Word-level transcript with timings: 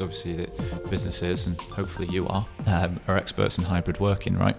obviously 0.00 0.34
that 0.36 0.90
businesses 0.90 1.46
and 1.46 1.60
hopefully 1.60 2.08
you 2.08 2.26
are 2.28 2.46
um, 2.66 3.00
are 3.08 3.16
experts 3.16 3.58
in 3.58 3.64
hybrid 3.64 4.00
working, 4.00 4.36
right? 4.36 4.56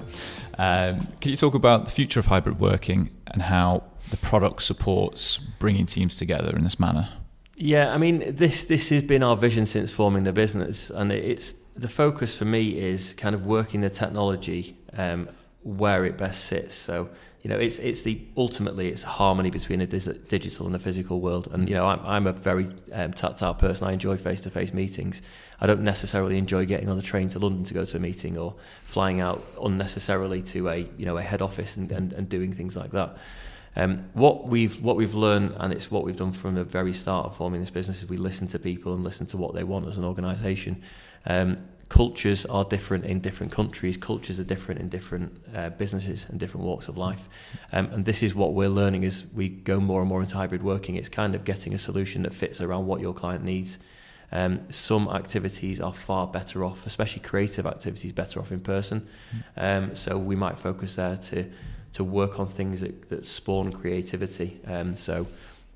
Um, 0.58 1.08
can 1.22 1.32
you 1.32 1.36
talk 1.36 1.54
about 1.54 1.86
the 1.86 1.92
future 1.92 2.20
of 2.20 2.28
hybrid 2.28 2.60
working 2.60 3.10
and 3.28 3.42
how 3.42 3.84
the 4.10 4.18
product 4.18 4.64
supports 4.64 5.38
bringing 5.38 5.86
teams 5.86 6.18
together 6.18 6.56
in 6.56 6.64
this 6.64 6.80
manner? 6.80 7.10
Yeah, 7.56 7.94
I 7.94 7.98
mean 7.98 8.36
this 8.36 8.66
this 8.66 8.90
has 8.90 9.04
been 9.04 9.24
our 9.24 9.36
vision 9.36 9.66
since 9.66 9.92
forming 9.92 10.24
the 10.24 10.34
business, 10.34 10.90
and 10.90 11.12
it's 11.12 11.54
the 11.76 11.88
focus 11.88 12.38
for 12.38 12.46
me 12.46 12.78
is 12.78 13.14
kind 13.14 13.36
of 13.36 13.46
working 13.46 13.82
the 13.82 13.90
technology 13.90 14.78
um, 14.94 15.30
where 15.64 16.06
it 16.06 16.18
best 16.18 16.46
sits. 16.46 16.76
So 16.76 17.10
you 17.48 17.54
know, 17.54 17.60
it's 17.60 17.78
it's 17.80 18.02
the 18.02 18.20
ultimately 18.36 18.90
it's 18.90 19.04
harmony 19.04 19.50
between 19.50 19.80
a 19.80 19.86
digital 19.86 20.66
and 20.66 20.76
a 20.76 20.80
physical 20.80 21.22
world. 21.22 21.48
And 21.52 21.70
you 21.70 21.76
know, 21.76 21.88
I'm 21.88 22.00
I'm 22.04 22.28
a 22.28 22.34
very 22.34 22.68
um, 22.92 23.14
tactile 23.14 23.54
person. 23.54 23.88
I 23.88 23.94
enjoy 23.94 24.18
face 24.18 24.42
to 24.42 24.50
face 24.50 24.74
meetings. 24.74 25.22
I 25.62 25.68
don't 25.68 25.82
necessarily 25.82 26.38
enjoy 26.38 26.66
getting 26.66 26.90
on 26.90 26.98
the 26.98 27.04
train 27.04 27.30
to 27.30 27.40
London 27.40 27.64
to 27.64 27.74
go 27.74 27.86
to 27.86 27.96
a 27.96 28.00
meeting 28.02 28.38
or 28.38 28.56
flying 28.84 29.22
out 29.22 29.46
unnecessarily 29.64 30.42
to 30.42 30.68
a 30.68 30.90
you 30.98 31.06
know 31.06 31.16
a 31.16 31.22
head 31.22 31.42
office 31.42 31.78
and, 31.78 31.90
and, 31.92 32.12
and 32.12 32.28
doing 32.28 32.52
things 32.52 32.76
like 32.76 32.92
that. 32.92 33.16
Um, 33.78 34.10
what 34.14 34.48
we've 34.48 34.82
what 34.82 34.96
we've 34.96 35.14
learned, 35.14 35.56
and 35.58 35.72
it's 35.72 35.92
what 35.92 36.04
we've 36.04 36.18
done 36.18 36.32
from 36.32 36.56
the 36.56 36.64
very 36.64 36.92
start 36.92 37.28
of 37.28 37.38
forming 37.38 37.62
this 37.62 37.70
business, 37.70 38.04
is 38.04 38.10
we 38.10 38.18
listen 38.18 38.48
to 38.50 38.60
people 38.60 38.94
and 38.94 39.06
listen 39.06 39.26
to 39.28 39.38
what 39.38 39.54
they 39.54 39.64
want 39.64 39.88
as 39.88 39.98
an 39.98 40.04
organisation. 40.04 40.82
Um, 41.26 41.60
cultures 41.90 42.46
are 42.46 42.66
different 42.66 43.06
in 43.06 43.20
different 43.20 43.52
countries, 43.52 43.98
cultures 43.98 44.40
are 44.40 44.44
different 44.44 44.82
in 44.82 44.90
different 44.90 45.42
uh, 45.56 45.70
businesses 45.70 46.26
and 46.30 46.40
different 46.40 46.66
walks 46.66 46.88
of 46.88 46.98
life. 46.98 47.30
Um, 47.72 47.88
and 47.88 48.06
this 48.06 48.22
is 48.22 48.36
what 48.36 48.54
we're 48.54 48.70
learning 48.70 49.06
as 49.06 49.26
we 49.34 49.50
go 49.50 49.80
more 49.80 50.02
and 50.02 50.10
more 50.10 50.22
into 50.22 50.36
hybrid 50.36 50.64
working. 50.64 50.96
It's 50.96 51.10
kind 51.10 51.36
of 51.36 51.44
getting 51.44 51.74
a 51.74 51.78
solution 51.78 52.24
that 52.24 52.34
fits 52.34 52.60
around 52.62 52.88
what 52.88 53.00
your 53.02 53.14
client 53.14 53.44
needs. 53.44 53.78
Um, 54.32 54.70
some 54.70 55.08
activities 55.08 55.80
are 55.80 55.94
far 55.94 56.28
better 56.28 56.66
off, 56.66 56.86
especially 56.86 57.22
creative 57.22 57.66
activities, 57.66 58.12
better 58.12 58.42
off 58.42 58.52
in 58.52 58.60
person. 58.60 59.08
Um, 59.56 59.96
so 59.96 60.18
we 60.18 60.36
might 60.36 60.60
focus 60.60 60.96
there 60.96 61.16
to 61.16 61.50
to 61.94 62.04
work 62.04 62.40
on 62.40 62.48
things 62.48 62.82
that, 62.82 63.10
that 63.10 63.26
spawn 63.26 63.72
creativity. 63.72 64.60
Um, 64.68 64.96
so 64.96 65.26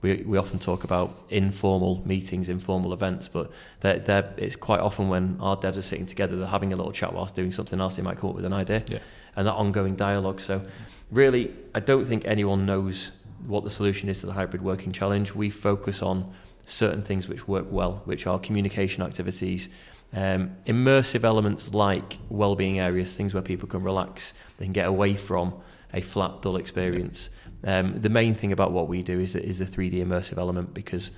we, 0.02 0.23
we 0.25 0.38
often 0.38 0.59
talk 0.59 0.83
about 0.83 1.16
informal 1.30 2.02
meetings, 2.05 2.49
informal 2.49 2.94
events, 2.94 3.27
but 3.27 3.52
they're, 3.81 3.99
they're, 3.99 4.33
it's 4.38 4.55
quite 4.55 4.80
often 4.80 5.09
when 5.09 5.38
our 5.39 5.55
devs 5.55 5.77
are 5.77 5.83
sitting 5.83 6.05
together, 6.05 6.38
they're 6.38 6.47
having 6.47 6.73
a 6.73 6.75
little 6.75 6.91
chat 6.91 7.13
whilst 7.13 7.35
doing 7.35 7.52
something 7.52 7.80
else, 7.80 7.95
they 7.95 8.02
might 8.02 8.17
come 8.17 8.31
up 8.31 8.35
with 8.35 8.45
an 8.45 8.53
idea 8.53 8.83
yeah. 8.88 8.99
and 9.35 9.47
that 9.47 9.53
ongoing 9.53 9.95
dialogue. 9.95 10.41
So, 10.41 10.63
really, 11.11 11.53
I 11.75 11.80
don't 11.81 12.05
think 12.05 12.25
anyone 12.25 12.66
knows 12.66 13.11
what 13.45 13.63
the 13.63 13.69
solution 13.69 14.09
is 14.09 14.21
to 14.21 14.25
the 14.25 14.33
hybrid 14.33 14.63
working 14.63 14.91
challenge. 14.91 15.35
We 15.35 15.49
focus 15.49 16.02
on 16.02 16.31
certain 16.65 17.03
things 17.03 17.27
which 17.27 17.47
work 17.47 17.67
well, 17.69 18.02
which 18.05 18.25
are 18.25 18.39
communication 18.39 19.03
activities, 19.03 19.69
um, 20.13 20.52
immersive 20.65 21.23
elements 21.23 21.73
like 21.73 22.17
well-being 22.30 22.80
areas, 22.80 23.15
things 23.15 23.33
where 23.33 23.43
people 23.43 23.67
can 23.67 23.83
relax, 23.83 24.33
they 24.58 24.65
can 24.65 24.73
get 24.73 24.88
away 24.88 25.15
from 25.15 25.53
a 25.94 26.02
flat, 26.02 26.42
dull 26.42 26.56
experience. 26.56 27.30
Um, 27.64 28.02
the 28.02 28.09
main 28.09 28.34
thing 28.34 28.52
about 28.52 28.72
what 28.72 28.88
we 28.88 29.03
do 29.03 29.20
is 29.20 29.36
is 29.36 29.59
the 29.59 29.66
3D 29.66 30.03
immersive 30.03 30.38
element 30.38 30.73
because 30.73 31.11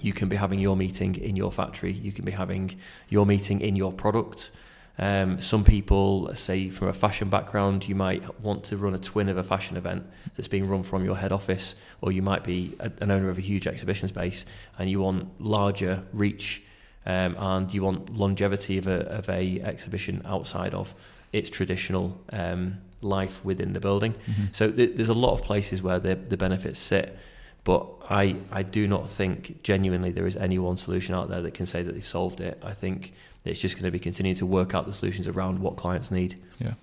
you 0.00 0.12
can 0.12 0.28
be 0.28 0.36
having 0.36 0.58
your 0.58 0.76
meeting 0.76 1.16
in 1.16 1.36
your 1.36 1.52
factory, 1.52 1.92
you 1.92 2.12
can 2.12 2.24
be 2.24 2.32
having 2.32 2.78
your 3.08 3.26
meeting 3.26 3.60
in 3.60 3.76
your 3.76 3.92
product. 3.92 4.50
Um, 4.98 5.40
some 5.40 5.64
people, 5.64 6.34
say 6.34 6.68
from 6.68 6.88
a 6.88 6.92
fashion 6.92 7.28
background, 7.28 7.88
you 7.88 7.94
might 7.94 8.40
want 8.40 8.64
to 8.64 8.76
run 8.76 8.94
a 8.94 8.98
twin 8.98 9.28
of 9.28 9.36
a 9.36 9.44
fashion 9.44 9.76
event 9.76 10.06
that's 10.36 10.48
being 10.48 10.68
run 10.68 10.82
from 10.82 11.04
your 11.04 11.16
head 11.16 11.32
office, 11.32 11.74
or 12.00 12.12
you 12.12 12.22
might 12.22 12.44
be 12.44 12.74
a, 12.78 12.90
an 13.00 13.10
owner 13.10 13.30
of 13.30 13.38
a 13.38 13.40
huge 13.40 13.66
exhibition 13.66 14.08
space 14.08 14.44
and 14.78 14.90
you 14.90 15.00
want 15.00 15.40
larger 15.40 16.04
reach 16.12 16.62
um, 17.06 17.36
and 17.38 17.74
you 17.74 17.82
want 17.82 18.14
longevity 18.16 18.78
of 18.78 18.86
a, 18.86 19.06
of 19.08 19.28
a 19.28 19.60
exhibition 19.62 20.22
outside 20.24 20.74
of 20.74 20.94
its 21.32 21.50
traditional 21.50 22.20
um, 22.32 22.78
life 23.00 23.44
within 23.44 23.72
the 23.72 23.80
building. 23.80 24.14
Mm-hmm. 24.14 24.44
So 24.52 24.70
th- 24.70 24.96
there's 24.96 25.08
a 25.08 25.14
lot 25.14 25.32
of 25.32 25.42
places 25.42 25.82
where 25.82 25.98
the, 25.98 26.14
the 26.14 26.36
benefits 26.36 26.78
sit. 26.78 27.18
But 27.64 27.86
I, 28.10 28.36
I 28.50 28.62
do 28.64 28.88
not 28.88 29.08
think 29.08 29.62
genuinely 29.62 30.10
there 30.10 30.26
is 30.26 30.36
any 30.36 30.58
one 30.58 30.76
solution 30.76 31.14
out 31.14 31.28
there 31.28 31.40
that 31.42 31.54
can 31.54 31.66
say 31.66 31.82
that 31.82 31.92
they've 31.92 32.06
solved 32.06 32.40
it. 32.40 32.60
I 32.62 32.72
think 32.72 33.12
it's 33.44 33.60
just 33.60 33.76
going 33.76 33.84
to 33.84 33.90
be 33.90 34.00
continuing 34.00 34.36
to 34.36 34.46
work 34.46 34.74
out 34.74 34.86
the 34.86 34.92
solutions 34.92 35.28
around 35.28 35.60
what 35.60 35.76
clients 35.76 36.10
need. 36.10 36.42
Yeah, 36.58 36.74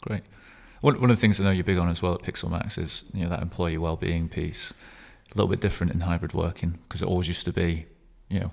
great. 0.00 0.22
One, 0.80 1.00
one 1.00 1.10
of 1.10 1.16
the 1.16 1.20
things 1.20 1.40
I 1.40 1.44
know 1.44 1.50
you're 1.50 1.64
big 1.64 1.78
on 1.78 1.88
as 1.88 2.00
well 2.00 2.14
at 2.14 2.22
Pixelmax 2.22 2.78
is 2.78 3.10
you 3.12 3.24
know 3.24 3.30
that 3.30 3.42
employee 3.42 3.78
well-being 3.78 4.28
piece. 4.28 4.72
A 5.32 5.36
little 5.36 5.48
bit 5.48 5.60
different 5.60 5.92
in 5.92 6.00
hybrid 6.00 6.32
working 6.32 6.78
because 6.84 7.02
it 7.02 7.08
always 7.08 7.28
used 7.28 7.44
to 7.44 7.52
be, 7.52 7.86
you 8.28 8.40
know, 8.40 8.50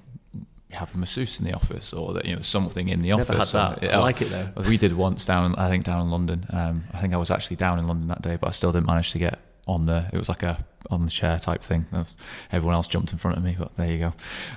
have 0.75 0.94
a 0.94 0.97
masseuse 0.97 1.40
in 1.40 1.46
the 1.46 1.53
office 1.53 1.94
or 1.94 2.13
that 2.13 2.25
you 2.25 2.36
know 2.36 2.41
something 2.41 2.90
in 2.90 3.02
the 3.02 3.09
Never 3.09 3.34
office. 3.34 3.52
Had 3.52 3.81
that. 3.81 3.94
I 3.94 4.00
like 4.00 4.22
it 4.22 4.30
though. 4.30 4.50
We 4.68 4.78
did 4.78 4.94
once 4.94 5.25
down, 5.25 5.56
I 5.56 5.69
think 5.69 5.86
down 5.86 6.02
in 6.02 6.12
London. 6.12 6.46
Um, 6.50 6.84
I 6.94 7.02
think 7.02 7.13
I 7.13 7.18
was 7.18 7.31
actually 7.31 7.58
down 7.58 7.80
in 7.80 7.88
London 7.88 8.08
that 8.09 8.22
day, 8.22 8.38
but 8.40 8.47
I 8.47 8.52
still 8.52 8.72
didn't 8.72 8.88
manage 8.88 9.12
to 9.12 9.19
get 9.19 9.40
on 9.68 9.85
the. 9.85 10.09
It 10.14 10.18
was 10.18 10.30
like 10.30 10.44
a 10.44 10.64
on 10.90 11.06
the 11.06 11.12
chair 11.12 11.40
type 11.40 11.62
thing. 11.62 11.85
Everyone 12.52 12.75
else 12.75 12.88
jumped 12.88 13.12
in 13.12 13.18
front 13.18 13.38
of 13.38 13.44
me, 13.44 13.56
but 13.58 13.75
there 13.78 13.91
you 13.91 14.00
go. 14.00 14.14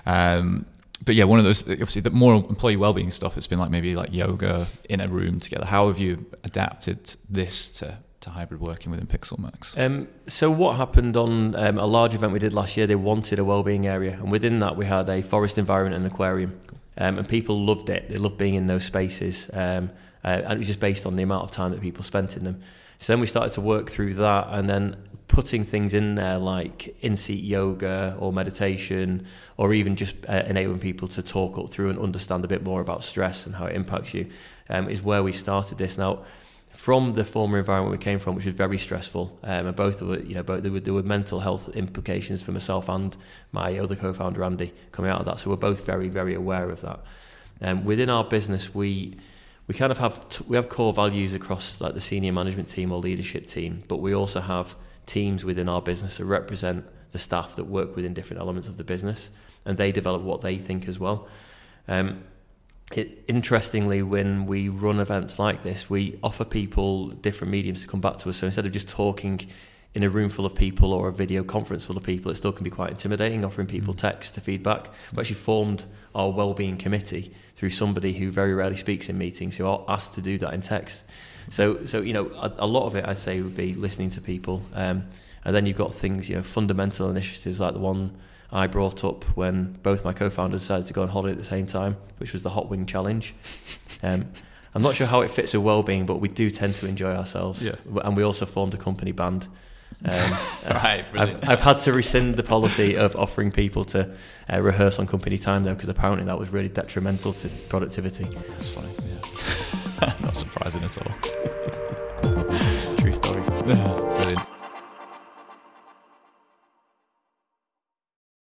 Um, 0.06 0.66
but 1.04 1.14
yeah, 1.14 1.24
one 1.24 1.38
of 1.38 1.44
those 1.44 1.62
obviously 1.62 2.02
the 2.02 2.10
more 2.10 2.34
employee 2.34 2.76
well-being 2.76 3.10
stuff. 3.10 3.36
It's 3.36 3.46
been 3.46 3.58
like 3.58 3.70
maybe 3.70 3.94
like 3.94 4.12
yoga 4.12 4.66
in 4.88 5.00
a 5.00 5.08
room 5.08 5.40
together. 5.40 5.64
How 5.64 5.88
have 5.88 5.98
you 5.98 6.26
adapted 6.44 7.14
this 7.28 7.70
to 7.78 7.98
to 8.20 8.30
hybrid 8.30 8.60
working 8.60 8.90
within 8.90 9.06
Pixelmax? 9.06 9.78
Um, 9.78 10.08
so 10.26 10.50
what 10.50 10.76
happened 10.76 11.16
on 11.16 11.54
um, 11.54 11.78
a 11.78 11.86
large 11.86 12.14
event 12.14 12.32
we 12.32 12.38
did 12.38 12.54
last 12.54 12.76
year? 12.76 12.86
They 12.86 12.94
wanted 12.94 13.38
a 13.38 13.44
wellbeing 13.44 13.86
area, 13.86 14.12
and 14.12 14.30
within 14.30 14.58
that 14.60 14.76
we 14.76 14.86
had 14.86 15.08
a 15.08 15.22
forest 15.22 15.58
environment 15.58 15.96
and 15.96 16.06
aquarium, 16.06 16.60
um, 16.96 17.18
and 17.18 17.28
people 17.28 17.64
loved 17.64 17.90
it. 17.90 18.08
They 18.08 18.18
loved 18.18 18.38
being 18.38 18.54
in 18.54 18.66
those 18.66 18.84
spaces, 18.84 19.48
um, 19.52 19.90
uh, 20.24 20.28
and 20.28 20.52
it 20.54 20.58
was 20.58 20.66
just 20.66 20.80
based 20.80 21.06
on 21.06 21.16
the 21.16 21.22
amount 21.22 21.44
of 21.44 21.50
time 21.50 21.70
that 21.70 21.80
people 21.80 22.02
spent 22.02 22.36
in 22.36 22.44
them. 22.44 22.60
So 22.98 23.12
then 23.12 23.20
we 23.20 23.26
started 23.26 23.52
to 23.52 23.60
work 23.60 23.90
through 23.90 24.14
that, 24.14 24.48
and 24.50 24.68
then 24.68 24.96
putting 25.28 25.62
things 25.64 25.94
in 25.94 26.14
there 26.14 26.38
like 26.38 26.96
in-seat 27.02 27.44
yoga 27.44 28.16
or 28.18 28.32
meditation, 28.32 29.26
or 29.56 29.72
even 29.72 29.94
just 29.94 30.14
uh, 30.28 30.42
enabling 30.46 30.80
people 30.80 31.06
to 31.06 31.22
talk 31.22 31.58
up 31.58 31.70
through 31.70 31.90
and 31.90 31.98
understand 31.98 32.44
a 32.44 32.48
bit 32.48 32.64
more 32.64 32.80
about 32.80 33.04
stress 33.04 33.46
and 33.46 33.54
how 33.54 33.66
it 33.66 33.76
impacts 33.76 34.14
you, 34.14 34.26
um, 34.68 34.88
is 34.88 35.00
where 35.02 35.22
we 35.22 35.32
started 35.32 35.78
this. 35.78 35.96
Now 35.96 36.24
from 36.74 37.14
the 37.14 37.24
former 37.24 37.58
environment 37.58 37.90
we 37.90 38.02
came 38.02 38.18
from, 38.18 38.34
which 38.34 38.44
was 38.44 38.54
very 38.54 38.78
stressful, 38.78 39.38
um, 39.42 39.66
and 39.66 39.76
both 39.76 40.00
were, 40.00 40.20
you 40.20 40.34
know, 40.34 40.42
both 40.42 40.62
there 40.62 40.72
were, 40.72 40.80
there 40.80 40.94
were 40.94 41.02
mental 41.02 41.40
health 41.40 41.68
implications 41.70 42.42
for 42.42 42.52
myself 42.52 42.88
and 42.88 43.16
my 43.52 43.78
other 43.78 43.96
co-founder 43.96 44.44
Andy 44.44 44.72
coming 44.92 45.10
out 45.10 45.20
of 45.20 45.26
that. 45.26 45.40
So 45.40 45.50
we're 45.50 45.56
both 45.56 45.84
very, 45.84 46.08
very 46.08 46.34
aware 46.34 46.70
of 46.70 46.80
that. 46.82 47.00
Um, 47.60 47.84
within 47.84 48.10
our 48.10 48.24
business, 48.24 48.74
we 48.74 49.16
we 49.66 49.74
kind 49.74 49.92
of 49.92 49.98
have 49.98 50.28
t- 50.28 50.44
we 50.48 50.56
have 50.56 50.68
core 50.68 50.92
values 50.92 51.34
across 51.34 51.80
like 51.80 51.94
the 51.94 52.00
senior 52.00 52.32
management 52.32 52.68
team 52.68 52.92
or 52.92 53.00
leadership 53.00 53.46
team, 53.46 53.82
but 53.88 53.96
we 53.96 54.14
also 54.14 54.40
have 54.40 54.74
teams 55.06 55.44
within 55.44 55.68
our 55.68 55.82
business 55.82 56.18
that 56.18 56.24
represent 56.24 56.84
the 57.10 57.18
staff 57.18 57.56
that 57.56 57.64
work 57.64 57.96
within 57.96 58.14
different 58.14 58.40
elements 58.40 58.68
of 58.68 58.76
the 58.76 58.84
business, 58.84 59.30
and 59.64 59.76
they 59.76 59.92
develop 59.92 60.22
what 60.22 60.40
they 60.40 60.56
think 60.56 60.88
as 60.88 60.98
well. 60.98 61.28
Um, 61.86 62.24
it, 62.92 63.24
interestingly, 63.28 64.02
when 64.02 64.46
we 64.46 64.68
run 64.68 64.98
events 64.98 65.38
like 65.38 65.62
this, 65.62 65.90
we 65.90 66.18
offer 66.22 66.44
people 66.44 67.08
different 67.08 67.50
mediums 67.50 67.82
to 67.82 67.88
come 67.88 68.00
back 68.00 68.16
to 68.18 68.30
us. 68.30 68.38
So 68.38 68.46
instead 68.46 68.66
of 68.66 68.72
just 68.72 68.88
talking 68.88 69.46
in 69.94 70.02
a 70.02 70.08
room 70.08 70.30
full 70.30 70.46
of 70.46 70.54
people 70.54 70.92
or 70.92 71.08
a 71.08 71.12
video 71.12 71.42
conference 71.44 71.84
full 71.86 71.96
of 71.96 72.02
people, 72.02 72.30
it 72.30 72.36
still 72.36 72.52
can 72.52 72.64
be 72.64 72.70
quite 72.70 72.90
intimidating, 72.90 73.44
offering 73.44 73.66
people 73.66 73.92
mm. 73.94 73.98
text 73.98 74.34
to 74.34 74.40
feedback. 74.40 74.88
We 75.14 75.20
actually 75.20 75.36
formed 75.36 75.84
our 76.14 76.30
wellbeing 76.30 76.78
committee 76.78 77.32
through 77.54 77.70
somebody 77.70 78.12
who 78.14 78.30
very 78.30 78.54
rarely 78.54 78.76
speaks 78.76 79.08
in 79.08 79.18
meetings, 79.18 79.56
who 79.56 79.66
are 79.66 79.84
asked 79.88 80.14
to 80.14 80.22
do 80.22 80.38
that 80.38 80.54
in 80.54 80.62
text. 80.62 81.02
So, 81.50 81.86
so 81.86 82.00
you 82.00 82.12
know, 82.12 82.30
a, 82.36 82.52
a 82.58 82.66
lot 82.66 82.86
of 82.86 82.94
it, 82.94 83.04
I'd 83.06 83.18
say, 83.18 83.40
would 83.40 83.56
be 83.56 83.74
listening 83.74 84.10
to 84.10 84.20
people. 84.20 84.62
Um, 84.74 85.08
and 85.44 85.54
then 85.54 85.66
you've 85.66 85.76
got 85.76 85.94
things, 85.94 86.28
you 86.28 86.36
know, 86.36 86.42
fundamental 86.42 87.08
initiatives 87.10 87.60
like 87.60 87.74
the 87.74 87.80
one 87.80 88.14
I 88.50 88.66
brought 88.66 89.04
up 89.04 89.24
when 89.36 89.78
both 89.82 90.04
my 90.04 90.12
co-founders 90.12 90.62
decided 90.62 90.86
to 90.86 90.92
go 90.92 91.02
on 91.02 91.08
holiday 91.08 91.32
at 91.32 91.38
the 91.38 91.44
same 91.44 91.66
time, 91.66 91.96
which 92.18 92.32
was 92.32 92.42
the 92.42 92.50
Hot 92.50 92.68
Wing 92.68 92.86
Challenge. 92.86 93.34
Um, 94.00 94.26
I'm 94.74 94.82
not 94.82 94.94
sure 94.94 95.08
how 95.08 95.22
it 95.22 95.30
fits 95.32 95.54
with 95.54 95.64
well-being, 95.64 96.06
but 96.06 96.20
we 96.20 96.28
do 96.28 96.50
tend 96.50 96.76
to 96.76 96.86
enjoy 96.86 97.12
ourselves. 97.12 97.64
Yeah. 97.64 97.74
And 98.04 98.16
we 98.16 98.22
also 98.22 98.46
formed 98.46 98.74
a 98.74 98.76
company 98.76 99.12
band. 99.12 99.48
Um, 100.04 100.30
right, 100.70 101.04
I've, 101.14 101.48
I've, 101.48 101.60
had 101.60 101.80
to 101.80 101.92
rescind 101.92 102.36
the 102.36 102.44
policy 102.44 102.96
of 102.96 103.16
offering 103.16 103.50
people 103.50 103.84
to 103.86 104.14
uh, 104.52 104.62
rehearse 104.62 105.00
on 105.00 105.08
company 105.08 105.38
time 105.38 105.64
though, 105.64 105.74
because 105.74 105.88
apparently 105.88 106.24
that 106.26 106.38
was 106.38 106.50
really 106.50 106.68
detrimental 106.68 107.32
to 107.32 107.48
productivity. 107.68 108.22
That's 108.22 108.68
funny. 108.68 108.94
Yeah. 109.04 110.14
not 110.22 110.36
surprising 110.36 110.84
at 110.84 110.98
all. 110.98 111.12
True 112.96 113.12
story. 113.12 114.07